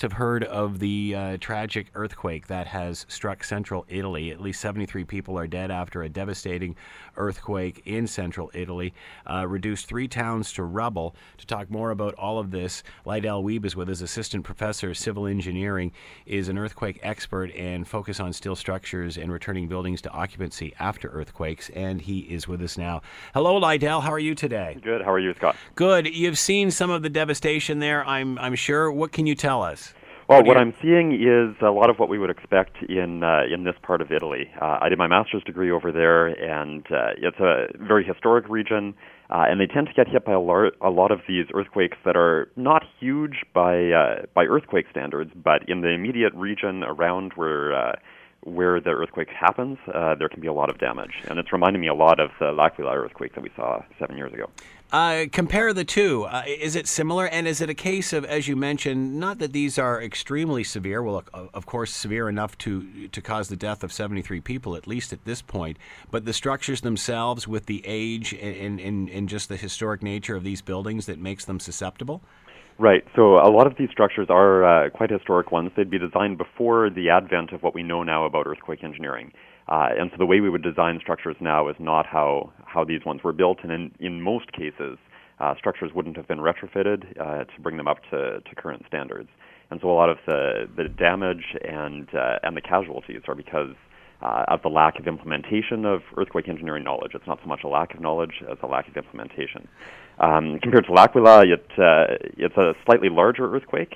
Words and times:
Must 0.00 0.12
have 0.12 0.18
heard 0.18 0.44
of 0.44 0.78
the 0.78 1.14
uh, 1.14 1.36
tragic 1.40 1.88
earthquake 1.94 2.46
that 2.46 2.68
has 2.68 3.04
struck 3.10 3.44
central 3.44 3.84
Italy. 3.86 4.30
At 4.30 4.40
least 4.40 4.62
73 4.62 5.04
people 5.04 5.38
are 5.38 5.46
dead 5.46 5.70
after 5.70 6.02
a 6.02 6.08
devastating 6.08 6.74
earthquake 7.18 7.82
in 7.84 8.06
central 8.06 8.50
Italy, 8.54 8.94
uh, 9.26 9.46
reduced 9.46 9.88
three 9.88 10.08
towns 10.08 10.54
to 10.54 10.62
rubble. 10.62 11.14
To 11.36 11.46
talk 11.46 11.70
more 11.70 11.90
about 11.90 12.14
all 12.14 12.38
of 12.38 12.50
this, 12.50 12.82
Lydell 13.04 13.44
Wiebe 13.44 13.66
is 13.66 13.76
with 13.76 13.90
us, 13.90 14.00
assistant 14.00 14.42
professor 14.42 14.88
of 14.88 14.96
civil 14.96 15.26
engineering, 15.26 15.92
is 16.24 16.48
an 16.48 16.56
earthquake 16.56 16.98
expert 17.02 17.54
and 17.54 17.86
focus 17.86 18.20
on 18.20 18.32
steel 18.32 18.56
structures 18.56 19.18
and 19.18 19.30
returning 19.30 19.68
buildings 19.68 20.00
to 20.00 20.10
occupancy 20.12 20.72
after 20.78 21.08
earthquakes. 21.08 21.68
And 21.74 22.00
he 22.00 22.20
is 22.20 22.48
with 22.48 22.62
us 22.62 22.78
now. 22.78 23.02
Hello, 23.34 23.60
Lydell. 23.60 24.02
How 24.02 24.12
are 24.12 24.18
you 24.18 24.34
today? 24.34 24.78
Good. 24.82 25.02
How 25.02 25.12
are 25.12 25.20
you, 25.20 25.34
Scott? 25.34 25.56
Good. 25.74 26.06
You've 26.06 26.38
seen 26.38 26.70
some 26.70 26.88
of 26.88 27.02
the 27.02 27.10
devastation 27.10 27.80
there, 27.80 28.02
I'm, 28.06 28.38
I'm 28.38 28.54
sure. 28.54 28.90
What 28.90 29.12
can 29.12 29.26
you 29.26 29.34
tell 29.34 29.62
us? 29.62 29.89
Well, 30.30 30.44
what 30.44 30.58
I'm 30.58 30.74
seeing 30.80 31.10
is 31.10 31.60
a 31.60 31.72
lot 31.72 31.90
of 31.90 31.98
what 31.98 32.08
we 32.08 32.16
would 32.16 32.30
expect 32.30 32.84
in 32.88 33.24
uh, 33.24 33.52
in 33.52 33.64
this 33.64 33.74
part 33.82 34.00
of 34.00 34.12
Italy. 34.12 34.48
Uh, 34.62 34.78
I 34.80 34.88
did 34.88 34.96
my 34.96 35.08
master's 35.08 35.42
degree 35.42 35.72
over 35.72 35.90
there, 35.90 36.28
and 36.28 36.86
uh, 36.86 37.14
it's 37.18 37.40
a 37.40 37.66
very 37.76 38.04
historic 38.04 38.48
region, 38.48 38.94
uh, 39.28 39.46
and 39.48 39.60
they 39.60 39.66
tend 39.66 39.88
to 39.88 39.92
get 39.92 40.06
hit 40.06 40.24
by 40.24 40.30
a, 40.30 40.38
lar- 40.38 40.70
a 40.80 40.88
lot 40.88 41.10
of 41.10 41.22
these 41.26 41.46
earthquakes 41.52 41.98
that 42.04 42.16
are 42.16 42.48
not 42.54 42.84
huge 43.00 43.42
by 43.52 43.90
uh, 43.90 44.22
by 44.32 44.44
earthquake 44.44 44.86
standards, 44.88 45.32
but 45.34 45.68
in 45.68 45.80
the 45.80 45.88
immediate 45.88 46.34
region 46.34 46.84
around 46.84 47.32
where 47.34 47.74
uh, 47.74 47.96
where 48.44 48.80
the 48.80 48.90
earthquake 48.90 49.30
happens, 49.30 49.78
uh, 49.92 50.14
there 50.14 50.28
can 50.28 50.40
be 50.40 50.46
a 50.46 50.52
lot 50.52 50.70
of 50.70 50.78
damage. 50.78 51.22
And 51.28 51.40
it's 51.40 51.52
reminding 51.52 51.82
me 51.82 51.88
a 51.88 51.94
lot 51.94 52.20
of 52.20 52.30
the 52.38 52.52
L'Aquila 52.52 52.96
earthquake 52.96 53.34
that 53.34 53.42
we 53.42 53.50
saw 53.56 53.82
seven 53.98 54.16
years 54.16 54.32
ago. 54.32 54.48
Uh, 54.92 55.26
compare 55.30 55.72
the 55.72 55.84
two. 55.84 56.24
Uh, 56.24 56.42
is 56.46 56.74
it 56.74 56.88
similar? 56.88 57.26
And 57.26 57.46
is 57.46 57.60
it 57.60 57.70
a 57.70 57.74
case 57.74 58.12
of, 58.12 58.24
as 58.24 58.48
you 58.48 58.56
mentioned, 58.56 59.20
not 59.20 59.38
that 59.38 59.52
these 59.52 59.78
are 59.78 60.02
extremely 60.02 60.64
severe, 60.64 61.02
well, 61.02 61.22
of 61.32 61.66
course, 61.66 61.94
severe 61.94 62.28
enough 62.28 62.58
to, 62.58 63.08
to 63.08 63.22
cause 63.22 63.48
the 63.48 63.56
death 63.56 63.84
of 63.84 63.92
73 63.92 64.40
people, 64.40 64.74
at 64.74 64.88
least 64.88 65.12
at 65.12 65.24
this 65.24 65.42
point, 65.42 65.78
but 66.10 66.24
the 66.24 66.32
structures 66.32 66.80
themselves 66.80 67.46
with 67.46 67.66
the 67.66 67.82
age 67.86 68.32
and, 68.32 68.80
and, 68.80 69.08
and 69.08 69.28
just 69.28 69.48
the 69.48 69.56
historic 69.56 70.02
nature 70.02 70.34
of 70.34 70.42
these 70.42 70.60
buildings 70.60 71.06
that 71.06 71.20
makes 71.20 71.44
them 71.44 71.60
susceptible? 71.60 72.20
Right. 72.80 73.04
So 73.14 73.36
a 73.36 73.50
lot 73.50 73.66
of 73.66 73.76
these 73.78 73.90
structures 73.90 74.28
are 74.30 74.86
uh, 74.86 74.90
quite 74.90 75.10
historic 75.10 75.52
ones. 75.52 75.70
They'd 75.76 75.90
be 75.90 75.98
designed 75.98 76.38
before 76.38 76.88
the 76.90 77.10
advent 77.10 77.52
of 77.52 77.62
what 77.62 77.74
we 77.74 77.82
know 77.82 78.02
now 78.02 78.24
about 78.24 78.46
earthquake 78.46 78.82
engineering. 78.82 79.32
Uh, 79.70 79.88
and 79.96 80.10
so 80.10 80.16
the 80.18 80.26
way 80.26 80.40
we 80.40 80.50
would 80.50 80.62
design 80.62 80.98
structures 81.00 81.36
now 81.40 81.68
is 81.68 81.76
not 81.78 82.04
how, 82.04 82.52
how 82.66 82.84
these 82.84 83.04
ones 83.06 83.22
were 83.22 83.32
built. 83.32 83.58
And 83.62 83.70
in, 83.70 83.92
in 84.00 84.20
most 84.20 84.52
cases, 84.52 84.98
uh, 85.38 85.54
structures 85.56 85.92
wouldn't 85.94 86.16
have 86.16 86.26
been 86.26 86.38
retrofitted 86.38 87.18
uh, 87.20 87.44
to 87.44 87.60
bring 87.60 87.76
them 87.76 87.86
up 87.86 87.98
to, 88.10 88.40
to 88.40 88.54
current 88.56 88.82
standards. 88.86 89.28
And 89.70 89.80
so 89.80 89.90
a 89.90 89.94
lot 89.94 90.10
of 90.10 90.18
the, 90.26 90.68
the 90.76 90.88
damage 90.88 91.56
and, 91.62 92.08
uh, 92.12 92.40
and 92.42 92.56
the 92.56 92.60
casualties 92.60 93.22
are 93.28 93.36
because 93.36 93.76
uh, 94.22 94.44
of 94.48 94.60
the 94.62 94.68
lack 94.68 94.98
of 94.98 95.06
implementation 95.06 95.86
of 95.86 96.00
earthquake 96.18 96.48
engineering 96.48 96.84
knowledge. 96.84 97.12
It's 97.14 97.26
not 97.26 97.38
so 97.40 97.48
much 97.48 97.60
a 97.64 97.68
lack 97.68 97.94
of 97.94 98.00
knowledge 98.00 98.42
as 98.50 98.58
a 98.62 98.66
lack 98.66 98.88
of 98.88 98.96
implementation. 98.96 99.68
Um, 100.18 100.58
compared 100.60 100.84
to 100.86 100.92
L'Aquila, 100.92 101.44
it, 101.46 101.64
uh, 101.78 102.18
it's 102.36 102.56
a 102.56 102.74
slightly 102.84 103.08
larger 103.08 103.54
earthquake 103.54 103.94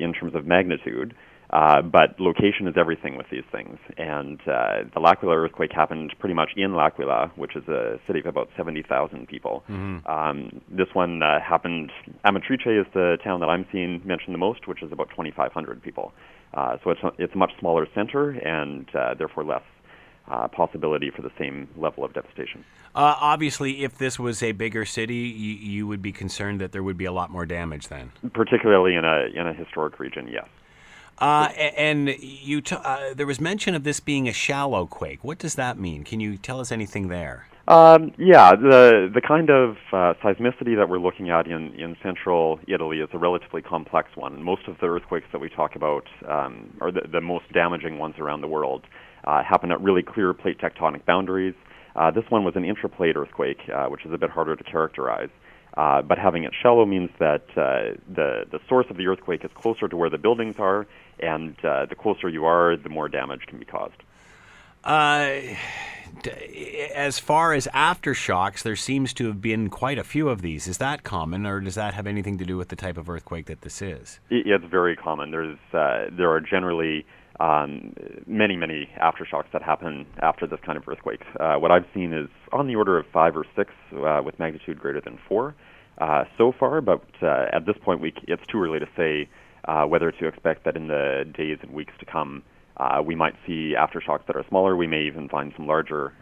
in 0.00 0.12
terms 0.18 0.34
of 0.34 0.46
magnitude, 0.46 1.14
uh, 1.50 1.80
but 1.80 2.18
location 2.20 2.66
is 2.68 2.74
everything 2.76 3.16
with 3.16 3.26
these 3.30 3.44
things. 3.50 3.78
And 3.96 4.40
uh, 4.42 4.84
the 4.92 5.00
L'Aquila 5.00 5.34
earthquake 5.34 5.72
happened 5.72 6.14
pretty 6.18 6.34
much 6.34 6.50
in 6.56 6.76
L'Aquila, 6.76 7.32
which 7.36 7.56
is 7.56 7.66
a 7.68 7.98
city 8.06 8.20
of 8.20 8.26
about 8.26 8.48
70,000 8.56 9.26
people. 9.26 9.64
Mm-hmm. 9.68 10.06
Um, 10.06 10.60
this 10.70 10.88
one 10.92 11.22
uh, 11.22 11.40
happened, 11.40 11.90
Amatrice 12.24 12.80
is 12.80 12.86
the 12.92 13.16
town 13.24 13.40
that 13.40 13.48
I'm 13.48 13.66
seeing 13.72 14.02
mentioned 14.04 14.34
the 14.34 14.38
most, 14.38 14.68
which 14.68 14.82
is 14.82 14.92
about 14.92 15.08
2,500 15.10 15.82
people. 15.82 16.12
Uh, 16.52 16.76
so 16.84 16.90
it's 16.90 17.00
a, 17.02 17.12
it's 17.18 17.34
a 17.34 17.38
much 17.38 17.52
smaller 17.58 17.86
center 17.94 18.30
and 18.30 18.86
uh, 18.94 19.14
therefore 19.14 19.44
less 19.44 19.62
uh, 20.30 20.48
possibility 20.48 21.10
for 21.10 21.22
the 21.22 21.30
same 21.38 21.68
level 21.76 22.04
of 22.04 22.12
devastation. 22.12 22.64
Uh, 22.94 23.14
obviously, 23.20 23.84
if 23.84 23.96
this 23.96 24.18
was 24.18 24.42
a 24.42 24.52
bigger 24.52 24.84
city, 24.84 25.14
you, 25.14 25.54
you, 25.54 25.86
would 25.86 26.02
be 26.02 26.12
concerned 26.12 26.60
that 26.60 26.72
there 26.72 26.82
would 26.82 26.98
be 26.98 27.04
a 27.04 27.12
lot 27.12 27.30
more 27.30 27.46
damage 27.46 27.88
then. 27.88 28.12
Particularly 28.34 28.94
in 28.94 29.04
a 29.04 29.26
in 29.34 29.46
a 29.46 29.54
historic 29.54 29.98
region, 29.98 30.28
yes. 30.28 30.46
Uh, 31.20 31.48
and 31.76 32.08
you 32.20 32.60
t- 32.60 32.76
uh, 32.76 33.14
there 33.14 33.26
was 33.26 33.40
mention 33.40 33.74
of 33.74 33.84
this 33.84 34.00
being 34.00 34.28
a 34.28 34.32
shallow 34.32 34.86
quake. 34.86 35.24
What 35.24 35.38
does 35.38 35.56
that 35.56 35.78
mean? 35.78 36.04
Can 36.04 36.20
you 36.20 36.36
tell 36.36 36.60
us 36.60 36.70
anything 36.70 37.08
there? 37.08 37.46
Um, 37.66 38.12
yeah, 38.16 38.54
the 38.56 39.10
the 39.12 39.20
kind 39.20 39.50
of 39.50 39.76
uh, 39.92 40.14
seismicity 40.24 40.74
that 40.76 40.88
we're 40.88 40.98
looking 40.98 41.28
at 41.28 41.46
in, 41.46 41.74
in 41.74 41.96
central 42.02 42.58
Italy 42.66 43.00
is 43.00 43.10
a 43.12 43.18
relatively 43.18 43.60
complex 43.60 44.08
one. 44.14 44.42
Most 44.42 44.62
of 44.68 44.76
the 44.80 44.86
earthquakes 44.86 45.26
that 45.32 45.40
we 45.40 45.50
talk 45.50 45.76
about, 45.76 46.06
um, 46.26 46.72
or 46.80 46.90
the, 46.90 47.02
the 47.12 47.20
most 47.20 47.52
damaging 47.52 47.98
ones 47.98 48.14
around 48.18 48.40
the 48.40 48.48
world, 48.48 48.86
uh, 49.24 49.42
happen 49.42 49.70
at 49.70 49.82
really 49.82 50.02
clear 50.02 50.32
plate 50.32 50.58
tectonic 50.58 51.04
boundaries. 51.04 51.54
Uh, 51.94 52.10
this 52.10 52.24
one 52.30 52.42
was 52.42 52.54
an 52.56 52.62
intraplate 52.62 53.16
earthquake, 53.16 53.58
uh, 53.74 53.86
which 53.86 54.06
is 54.06 54.12
a 54.14 54.18
bit 54.18 54.30
harder 54.30 54.56
to 54.56 54.64
characterize. 54.64 55.28
Uh, 55.78 56.02
but 56.02 56.18
having 56.18 56.42
it 56.42 56.52
shallow 56.60 56.84
means 56.84 57.08
that 57.20 57.44
uh, 57.50 57.94
the 58.12 58.44
the 58.50 58.58
source 58.68 58.86
of 58.90 58.96
the 58.96 59.06
earthquake 59.06 59.44
is 59.44 59.50
closer 59.54 59.86
to 59.86 59.96
where 59.96 60.10
the 60.10 60.18
buildings 60.18 60.56
are, 60.58 60.88
and 61.20 61.54
uh, 61.64 61.86
the 61.86 61.94
closer 61.94 62.28
you 62.28 62.44
are, 62.44 62.76
the 62.76 62.88
more 62.88 63.08
damage 63.08 63.42
can 63.46 63.60
be 63.60 63.64
caused. 63.64 64.02
Uh, 64.82 65.38
as 66.96 67.20
far 67.20 67.52
as 67.52 67.68
aftershocks, 67.68 68.62
there 68.62 68.74
seems 68.74 69.12
to 69.12 69.28
have 69.28 69.40
been 69.40 69.70
quite 69.70 69.98
a 69.98 70.04
few 70.04 70.28
of 70.28 70.42
these. 70.42 70.66
Is 70.66 70.78
that 70.78 71.04
common, 71.04 71.46
or 71.46 71.60
does 71.60 71.76
that 71.76 71.94
have 71.94 72.08
anything 72.08 72.38
to 72.38 72.44
do 72.44 72.56
with 72.56 72.70
the 72.70 72.76
type 72.76 72.96
of 72.96 73.08
earthquake 73.08 73.46
that 73.46 73.60
this 73.60 73.80
is? 73.80 74.18
It's 74.30 74.64
very 74.64 74.96
common. 74.96 75.30
There's 75.30 75.58
uh, 75.72 76.06
there 76.10 76.30
are 76.32 76.40
generally 76.40 77.06
um, 77.38 77.94
many, 78.26 78.56
many 78.56 78.90
aftershocks 79.00 79.52
that 79.52 79.62
happen 79.62 80.06
after 80.18 80.44
this 80.44 80.58
kind 80.66 80.76
of 80.76 80.88
earthquake. 80.88 81.22
Uh, 81.38 81.54
what 81.54 81.70
I've 81.70 81.86
seen 81.94 82.12
is 82.12 82.28
on 82.50 82.66
the 82.66 82.74
order 82.74 82.98
of 82.98 83.06
five 83.12 83.36
or 83.36 83.46
six 83.54 83.70
uh, 83.92 84.22
with 84.24 84.40
magnitude 84.40 84.80
greater 84.80 85.00
than 85.00 85.20
four 85.28 85.54
uh, 86.00 86.24
so 86.36 86.52
far, 86.52 86.80
but 86.80 87.02
uh, 87.22 87.46
at 87.52 87.66
this 87.66 87.76
point, 87.82 88.00
we, 88.00 88.12
it's 88.26 88.46
too 88.46 88.62
early 88.62 88.78
to 88.78 88.88
say 88.96 89.28
uh, 89.66 89.84
whether 89.84 90.10
to 90.10 90.26
expect 90.26 90.64
that 90.64 90.76
in 90.76 90.88
the 90.88 91.24
days 91.36 91.58
and 91.62 91.72
weeks 91.72 91.92
to 91.98 92.06
come, 92.06 92.42
uh, 92.76 93.02
we 93.04 93.14
might 93.14 93.34
see 93.46 93.74
aftershocks 93.76 94.26
that 94.26 94.36
are 94.36 94.44
smaller. 94.48 94.76
We 94.76 94.86
may 94.86 95.02
even 95.02 95.28
find 95.28 95.52
some 95.56 95.66
larger 95.66 96.12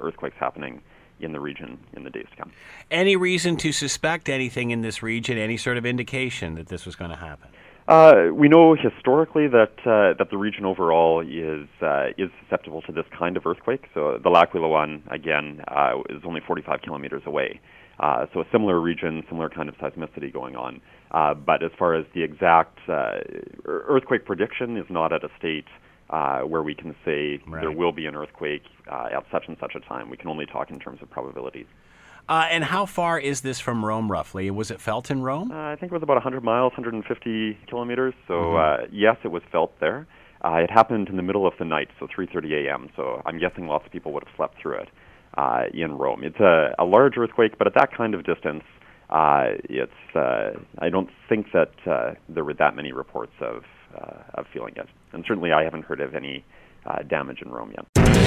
earthquakes 0.00 0.36
happening 0.38 0.82
in 1.20 1.32
the 1.32 1.40
region 1.40 1.78
in 1.92 2.02
the 2.02 2.10
days 2.10 2.26
to 2.30 2.36
come. 2.36 2.52
Any 2.90 3.16
reason 3.16 3.56
to 3.58 3.72
suspect 3.72 4.28
anything 4.28 4.70
in 4.70 4.82
this 4.82 5.02
region? 5.02 5.38
Any 5.38 5.56
sort 5.56 5.76
of 5.76 5.86
indication 5.86 6.56
that 6.56 6.68
this 6.68 6.84
was 6.84 6.96
going 6.96 7.10
to 7.10 7.16
happen? 7.16 7.50
Uh, 7.86 8.28
we 8.32 8.48
know 8.48 8.74
historically 8.74 9.46
that 9.46 9.74
uh, 9.80 10.16
that 10.16 10.28
the 10.30 10.38
region 10.38 10.64
overall 10.64 11.20
is 11.20 11.68
uh, 11.82 12.06
is 12.16 12.30
susceptible 12.42 12.80
to 12.80 12.92
this 12.92 13.04
kind 13.16 13.36
of 13.36 13.44
earthquake. 13.46 13.84
So 13.92 14.18
the 14.22 14.30
L'Aquila 14.30 14.68
one 14.68 15.02
again 15.10 15.62
uh, 15.68 16.00
is 16.08 16.22
only 16.24 16.40
45 16.46 16.80
kilometers 16.80 17.22
away. 17.26 17.60
Uh, 18.00 18.26
so 18.32 18.40
a 18.40 18.44
similar 18.50 18.80
region, 18.80 19.22
similar 19.28 19.50
kind 19.50 19.68
of 19.68 19.76
seismicity 19.76 20.32
going 20.32 20.56
on. 20.56 20.80
Uh, 21.10 21.34
but 21.34 21.62
as 21.62 21.70
far 21.78 21.94
as 21.94 22.06
the 22.14 22.22
exact 22.22 22.78
earthquake 23.66 24.24
prediction 24.24 24.76
is 24.76 24.86
not 24.88 25.12
at 25.12 25.22
a 25.22 25.28
state 25.38 25.66
where 26.08 26.62
we 26.62 26.74
can 26.74 26.96
say 27.04 27.38
right. 27.46 27.60
there 27.60 27.70
will 27.70 27.92
be 27.92 28.06
an 28.06 28.16
earthquake 28.16 28.64
at 28.90 29.24
such 29.30 29.44
and 29.46 29.56
such 29.60 29.74
a 29.76 29.80
time. 29.80 30.10
We 30.10 30.16
can 30.16 30.28
only 30.28 30.46
talk 30.46 30.70
in 30.70 30.80
terms 30.80 31.00
of 31.02 31.10
probabilities. 31.10 31.66
Uh, 32.28 32.46
and 32.50 32.64
how 32.64 32.86
far 32.86 33.18
is 33.18 33.42
this 33.42 33.60
from 33.60 33.84
Rome, 33.84 34.10
roughly? 34.10 34.50
Was 34.50 34.70
it 34.70 34.80
felt 34.80 35.10
in 35.10 35.22
Rome? 35.22 35.50
Uh, 35.50 35.72
I 35.72 35.76
think 35.76 35.92
it 35.92 35.94
was 35.94 36.02
about 36.02 36.14
100 36.14 36.42
miles, 36.42 36.72
150 36.72 37.58
kilometers. 37.68 38.14
So 38.26 38.34
mm-hmm. 38.34 38.84
uh, 38.84 38.86
yes, 38.90 39.16
it 39.24 39.28
was 39.28 39.42
felt 39.52 39.78
there. 39.80 40.06
Uh, 40.44 40.56
it 40.56 40.70
happened 40.70 41.08
in 41.08 41.16
the 41.16 41.22
middle 41.22 41.46
of 41.46 41.54
the 41.58 41.64
night, 41.64 41.88
so 41.98 42.06
3:30 42.06 42.66
a.m. 42.66 42.90
So 42.96 43.22
I'm 43.24 43.38
guessing 43.38 43.66
lots 43.66 43.86
of 43.86 43.92
people 43.92 44.12
would 44.12 44.24
have 44.26 44.36
slept 44.36 44.60
through 44.60 44.76
it 44.76 44.88
uh, 45.38 45.64
in 45.72 45.92
Rome. 45.92 46.22
It's 46.22 46.38
a, 46.40 46.74
a 46.78 46.84
large 46.84 47.16
earthquake, 47.16 47.56
but 47.56 47.66
at 47.66 47.74
that 47.74 47.96
kind 47.96 48.14
of 48.14 48.24
distance, 48.24 48.62
uh, 49.08 49.44
it's. 49.64 49.92
uh, 50.14 50.52
I 50.78 50.90
don't 50.90 51.08
think 51.28 51.46
that 51.52 51.72
uh, 51.86 52.14
there 52.28 52.44
were 52.44 52.54
that 52.54 52.76
many 52.76 52.92
reports 52.92 53.32
of 53.40 53.64
uh, 53.96 54.22
of 54.34 54.46
feeling 54.52 54.74
it, 54.76 54.88
and 55.12 55.24
certainly 55.26 55.52
I 55.52 55.64
haven't 55.64 55.86
heard 55.86 56.00
of 56.00 56.14
any 56.14 56.44
uh, 56.84 57.02
damage 57.02 57.40
in 57.40 57.50
Rome 57.50 57.72
yet. 57.74 57.93